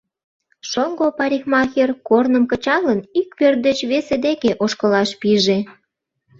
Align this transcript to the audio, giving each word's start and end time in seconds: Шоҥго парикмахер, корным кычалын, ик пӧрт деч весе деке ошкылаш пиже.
Шоҥго 0.69 1.07
парикмахер, 1.17 1.89
корным 2.07 2.45
кычалын, 2.51 2.99
ик 3.19 3.27
пӧрт 3.37 3.59
деч 3.67 3.79
весе 3.91 4.15
деке 4.25 4.51
ошкылаш 4.63 5.09
пиже. 5.21 5.57